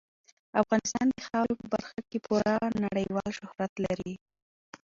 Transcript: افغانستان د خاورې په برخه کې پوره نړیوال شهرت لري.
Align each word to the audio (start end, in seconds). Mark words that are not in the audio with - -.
افغانستان 0.61 1.07
د 1.11 1.17
خاورې 1.27 1.53
په 1.59 1.65
برخه 1.73 1.99
کې 2.09 2.17
پوره 2.25 2.55
نړیوال 2.85 3.29
شهرت 3.39 3.73
لري. 3.85 4.13